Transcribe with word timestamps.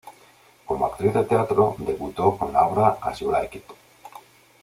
Como 0.67 0.87
actriz 0.87 1.13
de 1.13 1.23
teatro, 1.23 1.75
debutó 1.77 2.35
con 2.35 2.51
la 2.53 2.65
obra 2.65 2.97
"As 3.03 3.19
You 3.19 3.29
Like 3.29 3.59
It". 3.59 3.65